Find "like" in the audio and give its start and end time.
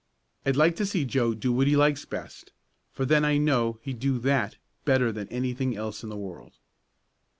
0.55-0.75